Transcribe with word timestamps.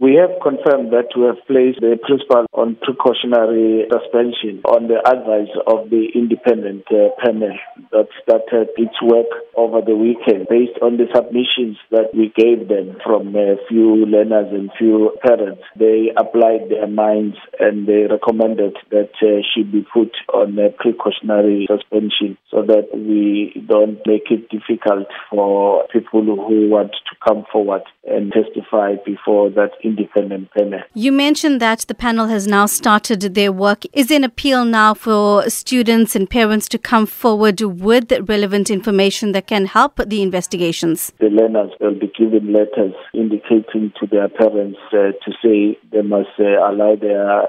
We 0.00 0.14
have 0.14 0.38
confirmed 0.40 0.92
that 0.94 1.10
we 1.18 1.26
have 1.26 1.42
placed 1.50 1.80
the 1.82 1.98
principal 1.98 2.46
on 2.54 2.78
precautionary 2.78 3.82
suspension 3.90 4.62
on 4.62 4.86
the 4.86 5.02
advice 5.02 5.50
of 5.66 5.90
the 5.90 6.14
independent 6.14 6.86
uh, 6.86 7.10
panel 7.18 7.50
that 7.90 8.06
started 8.22 8.70
its 8.78 8.94
work 9.02 9.26
over 9.58 9.82
the 9.82 9.98
weekend 9.98 10.46
based 10.46 10.78
on 10.86 11.02
the 11.02 11.10
submissions 11.10 11.82
that 11.90 12.14
we 12.14 12.30
gave 12.30 12.70
them 12.70 12.94
from 13.02 13.34
a 13.34 13.58
few 13.66 14.06
learners 14.06 14.46
and 14.54 14.70
few 14.78 15.18
parents. 15.18 15.66
They 15.74 16.14
applied 16.14 16.70
their 16.70 16.86
minds 16.86 17.34
and 17.58 17.88
they 17.88 18.06
recommended 18.06 18.78
that 18.94 19.10
uh, 19.18 19.42
she 19.50 19.66
be 19.66 19.82
put 19.82 20.14
on 20.30 20.54
a 20.62 20.70
precautionary 20.70 21.66
suspension 21.66 22.38
so 22.54 22.62
that 22.62 22.94
we 22.94 23.50
don't 23.66 23.98
make 24.06 24.30
it 24.30 24.46
difficult 24.46 25.10
for 25.28 25.90
people 25.90 26.22
who 26.22 26.70
want 26.70 26.92
to 26.92 27.14
come 27.26 27.42
forward 27.50 27.82
and 28.06 28.30
testify 28.30 28.94
before 29.04 29.50
that 29.50 29.74
independent 29.88 30.50
panel. 30.52 30.80
You 30.94 31.12
mentioned 31.12 31.60
that 31.60 31.80
the 31.90 31.94
panel 31.94 32.26
has 32.26 32.46
now 32.46 32.66
started 32.66 33.20
their 33.34 33.52
work. 33.52 33.80
Is 33.92 34.10
an 34.10 34.24
appeal 34.24 34.64
now 34.64 34.94
for 34.94 35.48
students 35.50 36.14
and 36.16 36.28
parents 36.28 36.66
to 36.68 36.78
come 36.78 37.06
forward 37.06 37.60
with 37.60 38.12
relevant 38.34 38.70
information 38.70 39.32
that 39.32 39.46
can 39.46 39.66
help 39.66 39.94
the 40.12 40.20
investigations? 40.22 41.12
The 41.18 41.32
learners 41.40 41.70
will 41.80 41.98
be 42.04 42.10
given 42.18 42.52
letters 42.52 42.94
indicating 43.14 43.92
to 43.98 44.06
their 44.06 44.28
parents 44.28 44.78
uh, 44.92 45.12
to 45.24 45.30
say 45.42 45.78
they 45.92 46.02
must 46.02 46.34
uh, 46.38 46.70
allow 46.70 46.96
their 46.96 47.42
uh, 47.42 47.46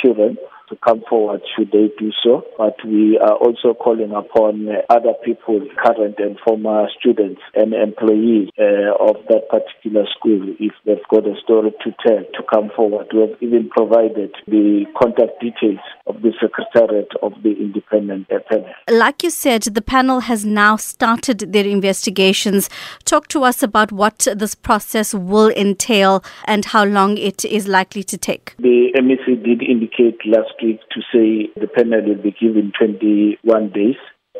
children 0.00 0.36
to 0.68 0.76
come 0.84 1.02
forward 1.08 1.40
should 1.56 1.70
they 1.72 1.90
do 1.98 2.10
so. 2.22 2.42
But 2.56 2.76
we 2.84 3.18
are 3.18 3.36
also 3.36 3.74
calling 3.74 4.12
upon 4.12 4.68
uh, 4.68 4.82
other 4.90 5.14
people, 5.24 5.60
current 5.84 6.16
and 6.18 6.38
former 6.44 6.88
students 6.98 7.40
and 7.54 7.74
employees 7.74 8.50
uh, 8.58 8.94
of 9.00 9.16
that 9.28 9.48
particular 9.50 10.06
school, 10.16 10.54
if 10.58 10.72
they've 10.84 10.96
got 11.10 11.26
a 11.26 11.34
story 11.42 11.72
to 11.84 11.90
tell, 12.06 12.24
to 12.34 12.42
come 12.52 12.70
forward. 12.74 13.06
We 13.12 13.20
have 13.20 13.36
even 13.40 13.70
provided 13.70 14.34
the 14.46 14.84
contact 15.00 15.40
details 15.40 15.80
of 16.06 16.22
the 16.22 16.32
Secretariat 16.40 17.08
of 17.22 17.32
the 17.42 17.52
Independent 17.52 18.28
Panel. 18.28 18.70
Like 18.90 19.22
you 19.22 19.30
said, 19.30 19.62
the 19.62 19.82
panel 19.82 20.20
has 20.20 20.44
now 20.44 20.76
started 20.76 21.52
their 21.52 21.66
investigations. 21.66 22.68
Talk 23.04 23.28
to 23.28 23.44
us 23.44 23.62
about 23.62 23.92
what 23.92 24.26
this 24.34 24.54
process 24.54 25.14
will 25.14 25.50
entail 25.50 26.22
and 26.44 26.64
how 26.64 26.84
long 26.84 27.16
it 27.18 27.44
is 27.44 27.68
likely 27.68 28.02
to 28.04 28.16
take. 28.16 28.54
The 28.58 28.92
MEC 28.96 29.44
did 29.44 29.62
indicate 29.62 30.18
last 30.24 30.54
to 30.60 31.00
say 31.12 31.50
the 31.56 31.68
panel 31.68 32.02
will 32.04 32.22
be 32.22 32.32
given 32.32 32.72
21 32.78 33.70
days 33.70 33.96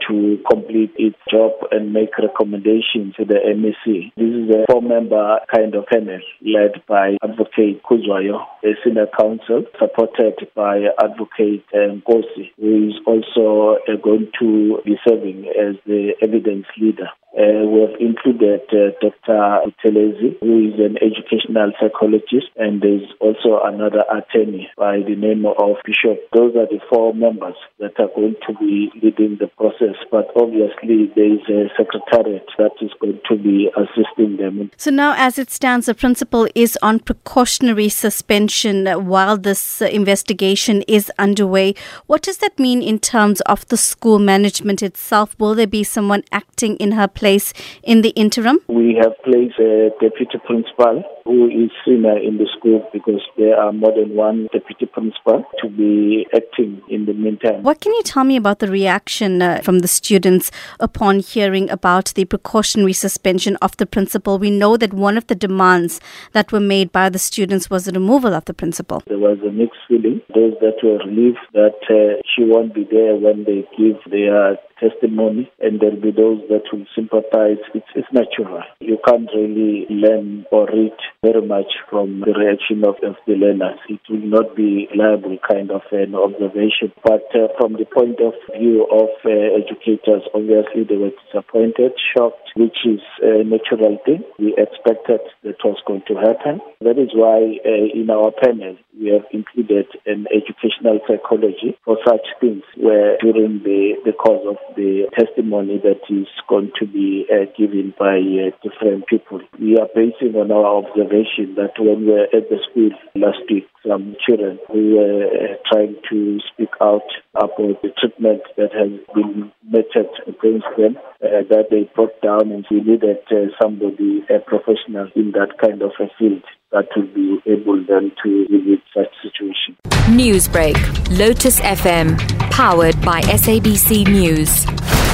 to 0.07 0.39
complete 0.51 0.93
its 0.97 1.17
job 1.31 1.53
and 1.71 1.93
make 1.93 2.11
recommendations 2.19 3.15
to 3.17 3.25
the 3.25 3.35
MEC. 3.35 4.13
This 4.17 4.35
is 4.35 4.51
a 4.51 4.65
four-member 4.71 5.41
kind 5.53 5.75
of 5.75 5.87
panel 5.87 6.21
led 6.43 6.83
by 6.87 7.17
Advocate 7.23 7.83
Kuzwayo, 7.83 8.45
a 8.65 8.73
senior 8.85 9.07
counsel, 9.19 9.65
supported 9.79 10.49
by 10.55 10.87
Advocate 11.03 11.65
um, 11.75 12.03
Nkosi, 12.07 12.53
who 12.59 12.89
is 12.89 12.95
also 13.07 13.79
going 14.03 14.31
to 14.41 14.79
be 14.85 14.97
serving 15.07 15.47
as 15.49 15.77
the 15.87 16.13
evidence 16.23 16.67
leader. 16.81 17.09
Uh, 17.39 17.63
we 17.71 17.81
have 17.83 17.95
included 18.01 18.63
uh, 18.73 18.91
Dr. 19.01 19.71
Telezi, 19.79 20.35
who 20.41 20.59
is 20.67 20.75
an 20.81 20.99
educational 20.99 21.71
psychologist, 21.79 22.51
and 22.57 22.83
there's 22.83 23.07
also 23.21 23.61
another 23.63 24.03
attorney 24.11 24.69
by 24.77 24.99
the 25.07 25.15
name 25.15 25.47
of 25.47 25.77
Bishop. 25.87 26.19
Those 26.35 26.57
are 26.57 26.67
the 26.67 26.81
four 26.91 27.15
members 27.15 27.55
that 27.79 27.95
are 28.01 28.11
going 28.17 28.35
to 28.45 28.55
be 28.59 28.91
leading 29.01 29.39
the 29.39 29.47
process, 29.57 29.95
but 30.11 30.27
obviously 30.35 31.13
there 31.15 31.33
is 31.33 31.47
a 31.49 31.71
secretariat 31.79 32.45
that 32.59 32.73
is 32.81 32.91
going 33.01 33.21
to 33.31 33.37
be 33.37 33.71
assisting 33.77 34.37
them. 34.39 34.73
So 34.77 34.91
now, 34.91 35.15
as 35.17 35.39
it 35.39 35.53
stands, 35.53 35.87
the 35.87 35.95
principal 35.95 36.49
is 36.57 36.77
on 36.83 36.99
precautionary 36.99 37.89
suspension 37.89 38.87
while 39.07 39.39
this 39.39 39.81
uh, 39.81 39.85
investigation 39.87 40.83
is 40.89 41.13
underway. 41.21 41.77
What 42.09 42.23
does 42.23 42.39
that 42.39 42.59
mean 42.59 42.83
in 42.83 42.99
terms 42.99 43.41
of 43.43 43.65
the 43.69 43.77
school 43.77 44.19
management 44.19 44.83
itself? 44.83 45.37
Will 45.39 45.55
there 45.55 45.69
be 45.69 45.85
someone 45.85 46.25
acting 46.33 46.75
in 46.79 46.93
her 46.93 47.07
place? 47.07 47.28
Place 47.29 47.53
in 47.83 48.03
the 48.03 48.11
interim? 48.11 48.59
We 48.69 48.97
have 49.03 49.13
placed 49.25 49.59
a 49.59 49.91
deputy 50.01 50.39
principal 50.47 51.03
who 51.25 51.47
is 51.49 51.71
senior 51.85 52.17
in 52.17 52.39
the 52.39 52.49
school 52.57 52.89
because 52.93 53.23
there 53.37 53.57
are 53.61 53.73
more 53.73 53.93
than 53.93 54.17
one 54.17 54.49
deputy 54.53 54.87
principal 54.99 55.45
to 55.63 55.69
be 55.69 56.27
acting 56.35 56.83
in 56.89 57.07
the 57.07 57.13
meantime. 57.13 57.63
What 57.63 57.81
can 57.81 57.93
you 57.93 58.03
tell 58.03 58.25
me 58.25 58.37
about 58.37 58.59
the 58.59 58.69
reaction 58.69 59.43
uh, 59.43 59.61
from 59.63 59.81
the 59.81 59.89
students 59.89 60.51
upon 60.81 61.21
hearing 61.21 61.71
about 61.71 62.07
the 62.15 62.25
precautionary 62.25 62.93
suspension 62.93 63.57
of 63.57 63.77
the 63.77 63.87
principal? 63.87 64.39
We 64.39 64.51
know 64.51 64.77
that 64.77 64.93
one 64.93 65.17
of 65.17 65.27
the 65.29 65.35
demands 65.35 66.01
that 66.33 66.53
were 66.53 66.61
made 66.61 66.93
by 66.93 67.09
the 67.09 67.19
students 67.19 67.71
was 67.71 67.85
the 67.85 67.93
removal 67.93 68.35
of 68.35 68.45
the 68.47 68.55
principal. 68.55 69.03
There 69.07 69.19
was 69.19 69.39
a 69.47 69.53
mixed 69.53 69.81
feeling. 69.89 70.21
Those 70.35 70.55
that 70.61 70.79
were 70.83 70.99
relieved 70.99 71.39
that 71.53 71.79
uh, 71.91 72.21
she 72.35 72.45
won't 72.45 72.75
be 72.75 72.85
there 72.91 73.15
when 73.17 73.45
they 73.45 73.67
give 73.77 73.99
their 74.11 74.59
testimony, 74.81 75.51
and 75.61 75.81
there'll 75.81 76.01
be 76.01 76.11
those 76.11 76.41
that 76.49 76.63
will 76.73 76.87
sympathize. 76.95 77.59
It's, 77.75 77.87
it's 77.95 78.09
natural. 78.13 78.63
You 78.81 78.99
can't 79.07 79.29
really 79.35 79.87
learn 79.91 80.45
or 80.51 80.67
read 80.67 80.97
very 81.23 81.47
much 81.47 81.71
from 81.91 82.21
the 82.21 82.33
reaction 82.33 82.85
of, 82.85 82.95
of 83.03 83.17
the 83.27 83.35
learners. 83.35 83.79
It 83.89 84.01
will 84.09 84.27
not 84.27 84.57
be 84.57 84.88
reliable 84.91 85.39
kind 85.47 85.71
of 85.71 85.83
an 85.93 86.15
observation. 86.15 86.93
But 87.03 87.27
uh, 87.35 87.49
from 87.59 87.75
the 87.75 87.87
point 87.87 88.21
of 88.21 88.35
view 88.53 88.85
of 88.85 89.11
uh, 89.25 89.31
educators, 89.57 90.28
obviously 90.39 90.87
they 90.87 90.97
were 90.97 91.15
disappointed, 91.27 91.93
shocked, 92.15 92.55
which 92.57 92.87
is 92.87 93.03
a 93.23 93.43
natural 93.43 93.99
thing. 94.07 94.23
We 94.39 94.55
expected 94.57 95.21
that 95.45 95.59
was 95.65 95.79
going 95.87 96.03
to 96.09 96.15
happen. 96.15 96.61
That 96.81 96.99
is 96.99 97.11
why 97.13 97.59
uh, 97.67 97.87
in 97.91 98.09
our 98.11 98.31
panel 98.31 98.77
we 98.99 99.11
have 99.11 99.27
included 99.33 99.87
an 100.07 100.27
educational 100.31 100.99
psychology 101.07 101.79
for 101.85 101.99
such 102.07 102.27
things 102.41 102.63
where 102.77 103.19
during 103.19 103.63
the, 103.63 103.95
the 104.05 104.13
course 104.13 104.43
of 104.47 104.59
the 104.77 105.07
testimony 105.19 105.79
that 105.83 106.03
is 106.11 106.27
going 106.49 106.73
to 106.79 106.87
be 106.87 107.27
uh, 107.31 107.47
given 107.57 107.95
by 107.99 108.19
uh, 108.19 108.51
different 108.63 109.07
people. 109.07 109.41
We 109.59 109.79
are 109.79 109.89
basing 109.95 110.35
on 110.35 110.51
our 110.51 110.83
observation 110.83 111.55
that 111.57 111.79
when 111.79 112.07
we 112.07 112.13
were 112.13 112.31
at 112.31 112.49
the 112.51 112.59
school 112.71 112.91
last 113.15 113.43
week, 113.51 113.67
some 113.87 114.17
children 114.27 114.59
who 114.71 114.97
were 114.97 115.27
uh, 115.27 115.55
trying 115.71 115.97
to 116.11 116.39
speak 116.53 116.71
out 116.81 117.07
about 117.35 117.83
the 117.83 117.91
treatment 117.99 118.43
that 118.57 118.73
has 118.73 118.91
been 119.15 119.53
meted 119.71 120.09
against 120.27 120.67
them, 120.77 120.97
uh, 121.23 121.43
that 121.51 121.67
they 121.71 121.91
brought 121.95 122.21
down 122.23 122.51
and 122.53 122.67
we 122.71 122.81
needed 122.81 123.19
uh, 123.31 123.47
somebody, 123.61 124.25
a 124.31 124.39
professional 124.39 125.09
in 125.15 125.33
that 125.33 125.59
kind 125.61 125.83
of 125.83 125.93
a 126.01 126.09
field 126.19 126.43
that 126.73 126.87
will 126.97 127.07
be 127.15 127.39
able 127.47 127.83
then 127.87 128.13
to 128.23 128.47
with 128.51 128.81
such 128.95 129.13
situation. 129.23 129.77
Newsbreak, 130.15 130.77
Lotus 131.19 131.61
FM, 131.61 132.19
powered 132.51 133.01
by 133.03 133.21
SABC 133.23 134.07
News. 134.09 135.08